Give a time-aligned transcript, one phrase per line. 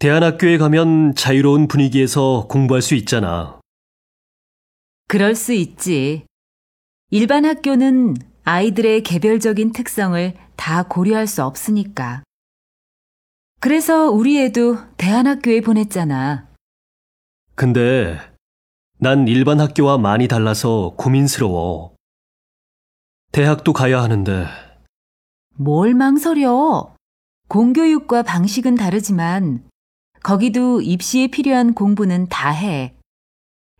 [0.00, 3.60] 대안학교에 가면 자유로운 분위기에서 공부할 수 있잖아.
[5.08, 6.24] 그럴 수 있지.
[7.10, 12.22] 일반 학교는 아이들의 개별적인 특성을 다 고려할 수 없으니까.
[13.58, 16.46] 그래서 우리 애도 대안학교에 보냈잖아.
[17.56, 18.20] 근데
[18.98, 21.96] 난 일반 학교와 많이 달라서 고민스러워.
[23.32, 24.46] 대학도 가야 하는데
[25.56, 26.94] 뭘 망설여?
[27.48, 29.67] 공교육과 방식은 다르지만
[30.28, 32.94] 거기도 입시에 필요한 공부는 다 해.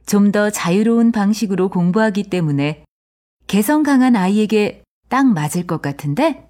[0.07, 2.87] 좀 더 자유로운 방식으로 공부하기 때문에
[3.47, 6.49] 개성 강한 아이에게 딱 맞을 것 같은데?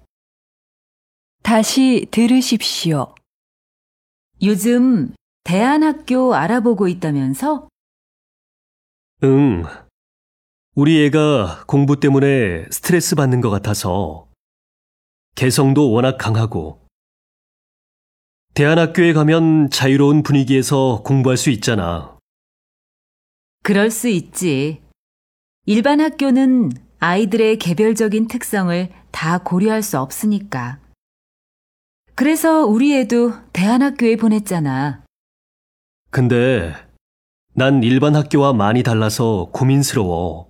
[1.43, 3.13] 다시 들으십시오.
[4.41, 7.67] 요즘 대안학교 알아보고 있다면서?
[9.23, 9.65] 응.
[10.75, 14.29] 우리 애가 공부 때문에 스트레스 받는 것 같아서
[15.35, 16.87] 개성도 워낙 강하고
[18.59, 22.17] 대안학교에 가면 자유로운 분위기에서 공부할 수 있잖아.
[23.63, 24.81] 그럴 수 있지.
[25.65, 30.81] 일반 학교는 아이들의 개별적인 특성을 다 고려할 수 없으니까.
[32.15, 35.05] 그래서 우리 애도 대안학교에 보냈잖아.
[36.11, 36.75] 근데
[37.53, 40.49] 난 일반 학교와 많이 달라서 고민스러워.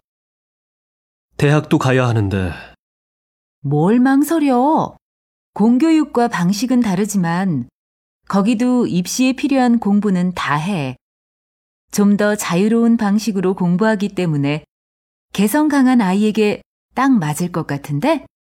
[1.38, 2.54] 대학도 가야 하는데
[3.62, 4.98] 뭘 망설여?
[5.54, 7.70] 공교육과 방식은 다르지만
[8.30, 10.96] 거기도 입시에 필요한 공부는 다 해.
[11.92, 14.64] 좀 더 자유로운 방식으로 공부하기 때문에
[15.34, 16.62] 개성 강한 아이에게
[16.94, 18.26] 딱 맞을 것 같은데?“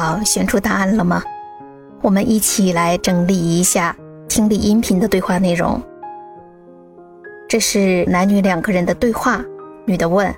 [0.00, 1.20] 好，选出答案了吗？
[2.02, 3.96] 我们一起来整理一下
[4.28, 5.82] 听力音频的对话内容。
[7.48, 9.44] 这是男女两个人的对话。
[9.86, 10.32] 女的问：“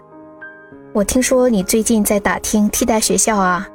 [0.94, 3.68] 我听说你最近在打听替代学校啊？”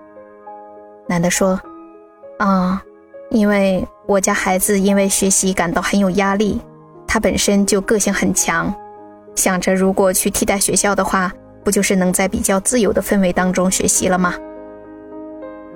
[1.07, 1.61] 男的说
[2.39, 2.81] ：“啊，
[3.29, 6.59] 因为我家孩子因为学习感到很有压力，
[7.05, 8.73] 他本身就个性很强，
[9.35, 11.31] 想着如果去替代学校的话，
[11.63, 14.33] 不就是能在比较自由的氛围当中学习了吗？”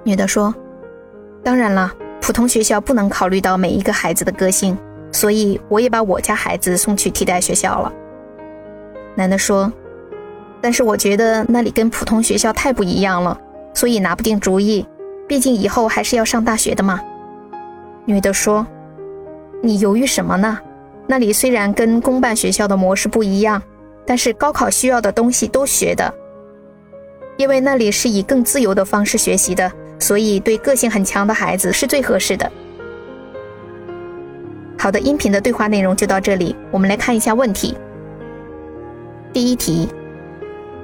[0.03, 0.53] 女的说
[1.43, 4.77] ：“当然了，普通学校不能考虑到每一个孩子的个性，
[5.11, 7.93] 所以我也把我家孩子送去替代学校了。”
[9.15, 9.71] 男的说
[10.61, 13.37] ：“但是我觉得那里跟普通学校太不一样了，
[13.73, 14.85] 所以拿不定主意。
[15.27, 16.99] 毕竟以后还是要上大学的嘛。”
[18.05, 18.65] 女的说
[19.61, 20.57] ：“你犹豫什么呢？
[21.05, 23.61] 那里虽然跟公办学校的模式不一样，
[24.05, 26.13] 但是高考需要的东西都学的，
[27.37, 32.52] 因为那里是以更自由的方式学习的。”所以，对个性很强的孩子是最合适的。
[34.78, 36.54] 好的，音频的对话内容就到这里。
[36.70, 37.74] 我们来看一下问题。
[39.32, 39.88] 第一题，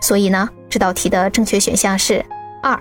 [0.00, 2.24] 所以呢，这道题的正确选项是
[2.62, 2.80] 二。